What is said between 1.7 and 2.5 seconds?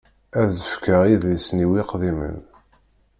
iqdimen.